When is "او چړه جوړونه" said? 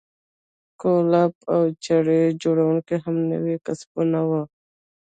1.53-2.95